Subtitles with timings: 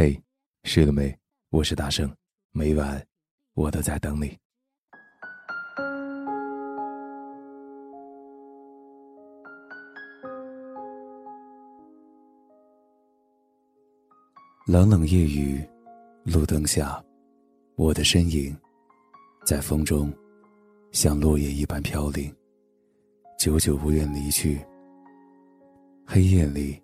[0.00, 0.16] 嘿，
[0.62, 1.12] 睡了没？
[1.50, 2.08] 我是大圣，
[2.52, 3.04] 每晚
[3.54, 4.38] 我都在等你。
[14.68, 15.60] 冷冷夜雨，
[16.22, 17.04] 路灯下，
[17.74, 18.56] 我的身影
[19.44, 20.16] 在风中，
[20.92, 22.32] 像落叶一般飘零，
[23.36, 24.64] 久久不愿离去。
[26.06, 26.80] 黑夜里，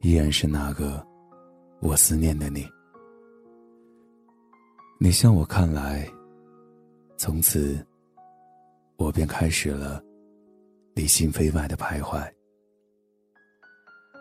[0.00, 1.06] 依然是那个
[1.84, 2.66] 我思念的你。
[4.98, 6.08] 你向我看来，
[7.18, 7.86] 从此
[8.96, 10.02] 我便开始了
[10.94, 12.26] 离心飞外的徘徊。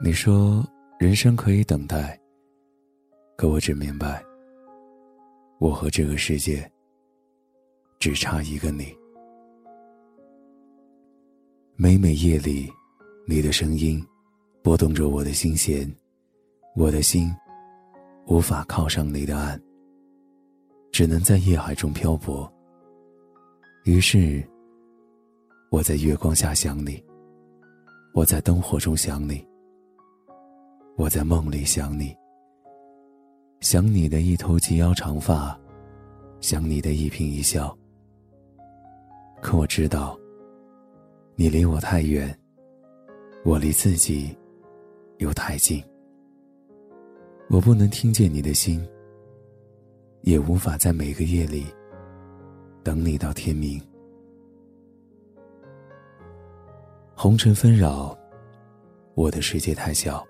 [0.03, 0.61] 你说
[0.99, 2.19] 人生可以等待，
[3.37, 4.21] 可我只明白，
[5.57, 6.69] 我和这个世界
[7.97, 8.93] 只差一个你。
[11.77, 12.69] 每每夜里。
[13.25, 14.05] 你的声音，
[14.61, 15.89] 拨动着我的心弦，
[16.75, 17.33] 我的心
[18.25, 19.61] 无法靠上你的岸，
[20.91, 22.51] 只能在夜海中漂泊。
[23.83, 24.41] 于是，
[25.69, 27.03] 我在月光下想你，
[28.13, 29.45] 我在灯火中想你，
[30.95, 32.15] 我在梦里想你，
[33.59, 35.59] 想你的一头及腰长发，
[36.39, 37.77] 想你的一颦一笑。
[39.41, 40.17] 可我知道，
[41.35, 42.33] 你离我太远。
[43.43, 44.33] 我离自己
[45.17, 45.83] 又太近，
[47.53, 48.83] 我不能听见你的心，
[50.21, 51.67] 也无法在每个夜里
[52.81, 53.79] 等你到天明。
[57.13, 58.17] 红尘纷扰，
[59.13, 60.25] 我的世界太小，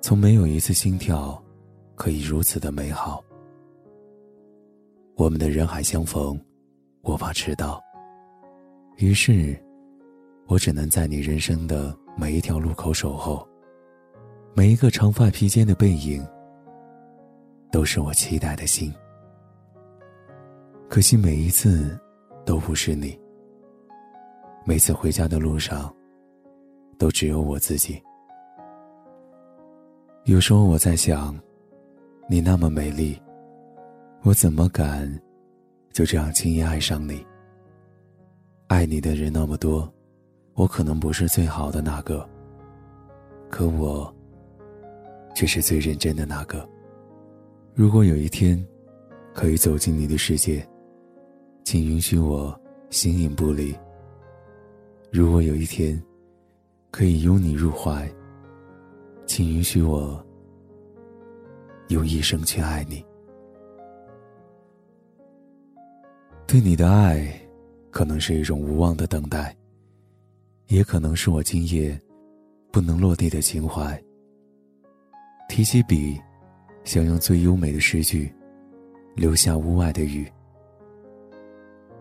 [0.00, 1.38] 从没有一次心跳
[1.96, 3.22] 可以如此的美好。
[5.16, 6.40] 我们的人海相逢，
[7.02, 7.78] 我怕迟到，
[8.96, 9.54] 于是。
[10.46, 13.46] 我只能在你人生的每一条路口守候，
[14.52, 16.26] 每一个长发披肩的背影，
[17.70, 18.92] 都是我期待的心。
[20.88, 21.98] 可惜每一次
[22.44, 23.18] 都不是你。
[24.64, 25.94] 每次回家的路上，
[26.98, 28.02] 都只有我自己。
[30.24, 31.38] 有时候我在想，
[32.28, 33.20] 你那么美丽，
[34.22, 35.08] 我怎么敢
[35.92, 37.24] 就这样轻易爱上你？
[38.66, 39.90] 爱你的人那么多。
[40.54, 42.28] 我可能不是最好的那个，
[43.48, 44.12] 可我
[45.34, 46.68] 却是最认真的那个。
[47.74, 48.62] 如果有一天
[49.32, 50.66] 可以走进你的世界，
[51.64, 52.58] 请允许我
[52.90, 53.74] 形影不离。
[55.10, 56.00] 如果有一天
[56.90, 58.10] 可以拥你入怀，
[59.26, 60.24] 请允许我
[61.88, 63.04] 用一生去爱你。
[66.46, 67.32] 对你的爱，
[67.90, 69.56] 可能是一种无望的等待。
[70.66, 72.00] 也可能是我今夜
[72.70, 74.00] 不能落地的情怀。
[75.50, 76.16] 提起笔，
[76.84, 78.32] 想用最优美的诗句
[79.16, 80.30] 留下屋外的雨，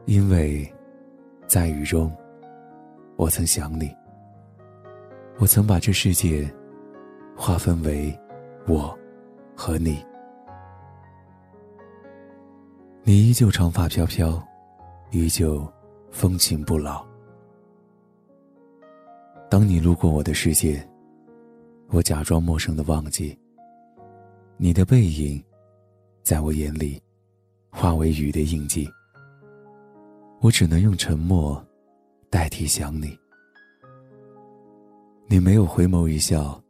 [0.06, 0.72] 因为，
[1.48, 2.16] 在雨中，
[3.16, 3.92] 我曾想你。
[5.40, 6.48] 我曾把这世界
[7.36, 8.16] 划分为
[8.68, 8.96] 我
[9.56, 10.06] 和你。
[13.02, 14.42] 你依旧长发飘飘，
[15.10, 15.68] 依旧
[16.12, 17.04] 风情不老。
[19.50, 20.88] 当你路过我的世界，
[21.92, 23.38] 我假装陌生的忘记。
[24.58, 25.44] 你的背影，
[26.22, 27.02] 在我眼里，
[27.72, 28.88] 化为雨的印记。
[30.42, 31.66] 我只能用沉默，
[32.30, 33.18] 代替想你。
[35.28, 36.62] 你没有回眸一笑，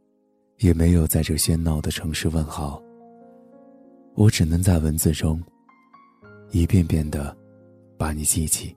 [0.60, 2.82] 也没有在这喧闹的城市问好。
[4.16, 5.42] 我只能在文字中，
[6.52, 7.36] 一遍遍的，
[7.98, 8.76] 把你记起。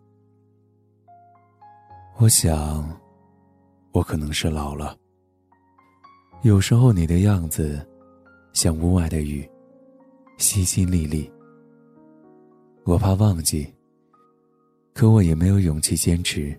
[2.19, 3.01] 我想。
[3.93, 4.97] 我可能是老了。
[6.43, 7.81] 有时候你的样子，
[8.53, 9.49] 像屋外的雨，
[10.39, 11.31] 淅淅沥沥。
[12.83, 13.73] 我怕忘记，
[14.93, 16.53] 可我也没有勇气坚持。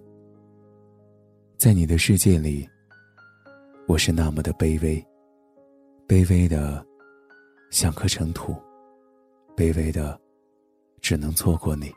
[1.58, 2.66] 在你的世界里，
[3.86, 5.06] 我是那么的卑微，
[6.08, 6.86] 卑微的，
[7.70, 8.56] 像颗尘土，
[9.54, 10.18] 卑微的，
[11.02, 11.92] 只能错过你。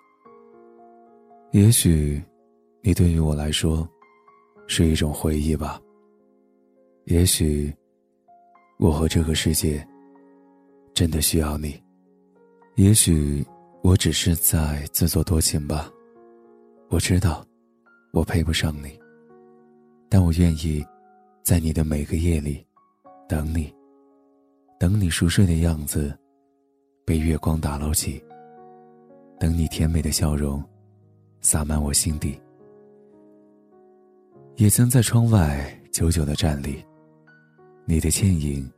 [1.52, 2.20] 也许，
[2.82, 3.88] 你对于我来说。
[4.68, 5.80] 是一种回忆吧。
[7.04, 7.72] 也许，
[8.78, 9.86] 我和这个世界
[10.92, 11.80] 真的需要你。
[12.76, 13.44] 也许
[13.82, 15.90] 我只是在自作多情吧。
[16.88, 17.44] 我知道，
[18.12, 18.98] 我配不上你。
[20.08, 20.84] 但我愿意，
[21.42, 22.64] 在你的每个夜里，
[23.28, 23.74] 等你，
[24.78, 26.16] 等你熟睡的样子，
[27.04, 28.22] 被月光打捞起，
[29.40, 30.62] 等你甜美的笑容，
[31.40, 32.38] 洒满我心底。
[34.56, 36.84] 也曾在窗外久久的站立，
[37.88, 38.68] 你的倩影，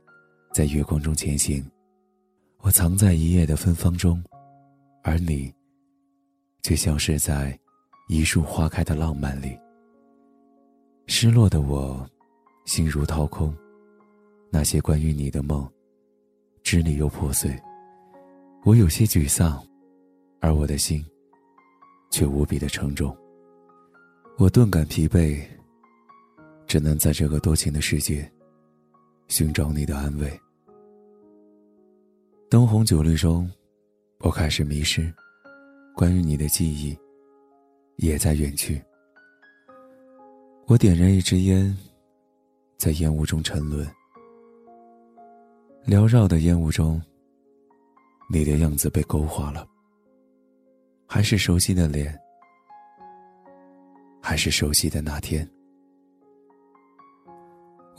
[0.53, 1.65] 在月光中前行，
[2.59, 4.23] 我藏在一夜的芬芳中，
[5.01, 5.51] 而你，
[6.61, 7.59] 却消失在
[8.07, 9.57] 一树花开的浪漫里。
[11.07, 12.07] 失落的我，
[12.65, 13.51] 心如掏空，
[14.51, 15.67] 那些关于你的梦，
[16.61, 17.59] 支离又破碎。
[18.63, 19.59] 我有些沮丧，
[20.39, 21.03] 而我的心，
[22.11, 23.17] 却无比的沉重。
[24.37, 25.43] 我顿感疲惫，
[26.67, 28.31] 只能在这个多情的世界，
[29.29, 30.39] 寻找你的安慰。
[32.49, 33.49] 灯红酒绿中，
[34.19, 35.13] 我开始迷失，
[35.95, 36.97] 关于你的记忆
[37.97, 38.83] 也在远去。
[40.65, 41.77] 我点燃一支烟，
[42.77, 43.87] 在烟雾中沉沦。
[45.85, 47.01] 缭绕的烟雾中，
[48.31, 49.67] 你的样子被勾画了，
[51.07, 52.19] 还是熟悉的脸，
[54.21, 55.47] 还是熟悉的那天。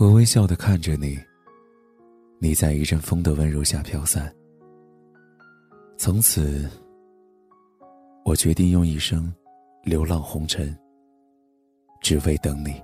[0.01, 1.19] 我微笑的看着你，
[2.39, 4.35] 你在一阵风的温柔下飘散。
[5.99, 6.67] 从此，
[8.25, 9.31] 我决定用一生
[9.83, 10.75] 流浪红尘，
[12.01, 12.83] 只为等你。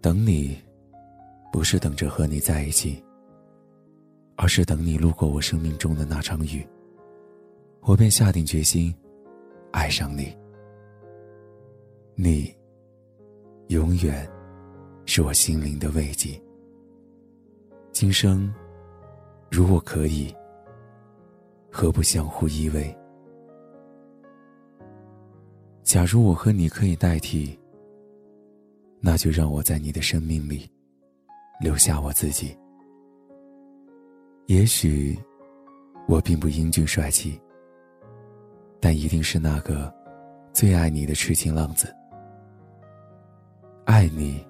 [0.00, 0.60] 等你，
[1.52, 3.00] 不是等着和你在一起，
[4.34, 6.66] 而是等你路过我生命中的那场雨，
[7.82, 8.92] 我便下定决心
[9.70, 10.36] 爱上你。
[12.16, 12.52] 你，
[13.68, 14.28] 永远
[15.06, 16.40] 是我心灵的慰藉。
[17.92, 18.52] 今生，
[19.50, 20.34] 如果可以。
[21.74, 22.94] 何不相互依偎？
[25.82, 27.58] 假如我和你可以代替，
[29.00, 30.70] 那就让我在你的生命里
[31.62, 32.54] 留下我自己。
[34.48, 35.18] 也许
[36.06, 37.40] 我并不英俊帅气，
[38.78, 39.90] 但一定是那个
[40.52, 41.90] 最爱你的痴情浪子。
[43.86, 44.46] 爱你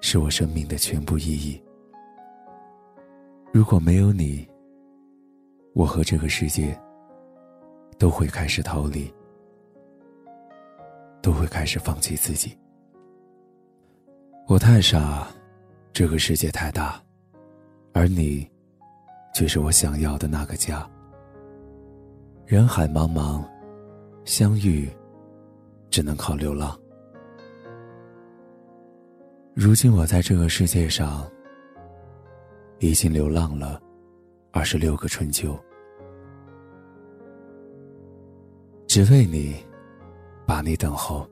[0.00, 1.60] 是我生命的全部意义。
[3.52, 4.46] 如果没有你，
[5.74, 6.78] 我和这个世界
[7.98, 9.12] 都会开始逃离，
[11.22, 12.56] 都会开始放弃自己。
[14.46, 15.28] 我太傻，
[15.92, 17.02] 这个世界太大，
[17.92, 18.48] 而你，
[19.34, 20.88] 却是我想要的那个家。
[22.46, 23.44] 人海茫茫，
[24.24, 24.88] 相遇，
[25.90, 26.78] 只能靠流浪。
[29.60, 31.28] 如今我在这个世界上，
[32.78, 33.82] 已经流浪了
[34.52, 35.58] 二十六个春秋。
[38.86, 39.56] 只为你，
[40.46, 41.28] 把你等候。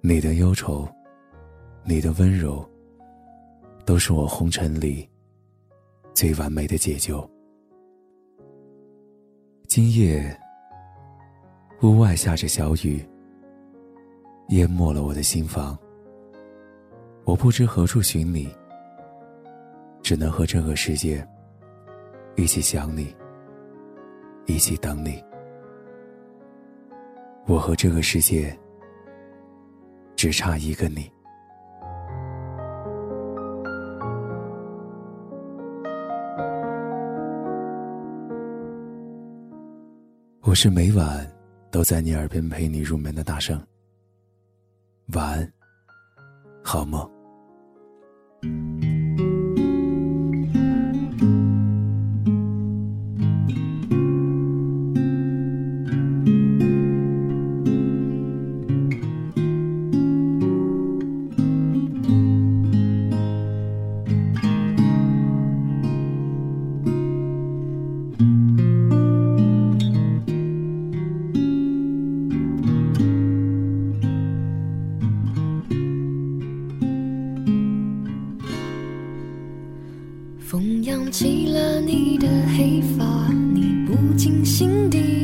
[0.00, 0.88] 你的忧愁，
[1.84, 2.66] 你的温柔，
[3.84, 5.06] 都是我红尘里
[6.14, 7.28] 最完美的解救。
[9.68, 10.34] 今夜，
[11.82, 13.06] 屋外下着小雨，
[14.48, 15.78] 淹没了我的心房。
[17.26, 18.48] 我不知何处寻你，
[20.00, 21.26] 只能和这个世界
[22.36, 23.12] 一起想你，
[24.46, 25.20] 一起等你。
[27.44, 28.56] 我和这个世界
[30.14, 31.10] 只差一个你。
[40.42, 41.28] 我是每晚
[41.72, 43.60] 都在你耳边陪你入眠的大圣。
[45.08, 45.52] 晚安，
[46.62, 47.15] 好梦。
[48.42, 48.75] 风扬
[81.18, 85.15] 起了你的黑发，你不经心地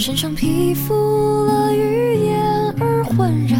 [0.00, 3.59] 身上披覆了语言而浑然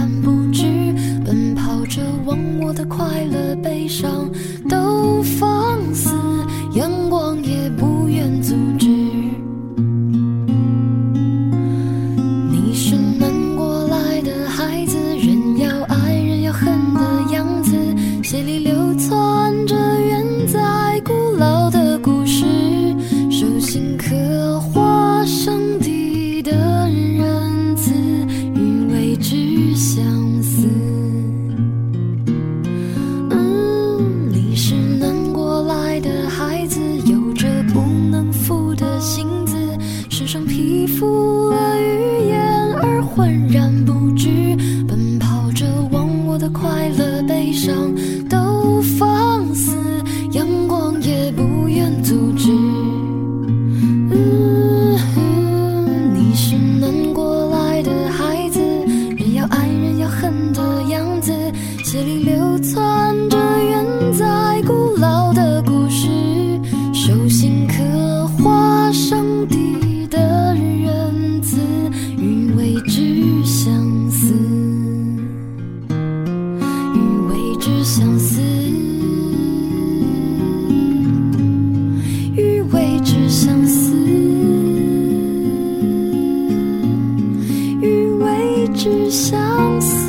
[89.11, 90.09] 相思，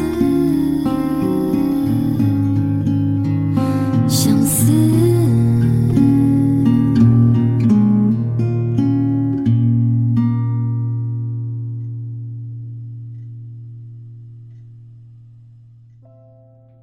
[4.08, 4.72] 相思。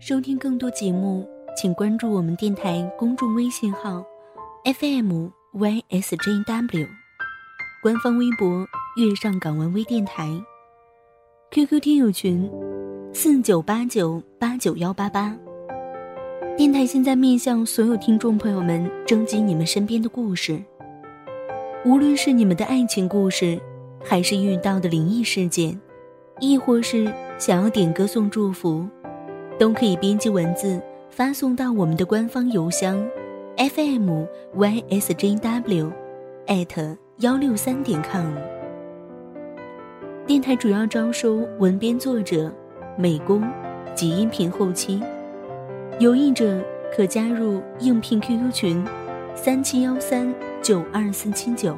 [0.01, 1.25] 收听更多节目，
[1.57, 4.05] 请关注我们电台公众微信号
[4.65, 6.89] FM YSJW，
[7.81, 8.67] 官方微博
[8.99, 10.29] “月上港湾微电台
[11.51, 12.51] ”，QQ 听友群
[13.13, 15.37] 四九八九八九幺八八。
[16.57, 20.61] 电台现在面向所有听众朋友们征集你们身边的故事，
[21.85, 23.59] 无论是你们的爱情故事，
[24.05, 25.81] 还是遇到的灵异事件，
[26.41, 28.87] 亦或是想要点歌送祝福。
[29.59, 33.05] 都可以编辑文字发送到我们的官方邮箱
[33.57, 34.27] ，fm
[34.57, 35.93] ysjw，
[36.47, 38.58] 艾特幺六三点 com。
[40.29, 42.53] 电台主要招收文编作者、
[42.99, 43.43] 美工
[43.95, 45.01] 及音频后期，
[45.99, 46.63] 有意者
[46.95, 48.85] 可加入应聘 QQ 群：
[49.35, 50.31] 三七幺三
[50.61, 51.75] 九二四七九。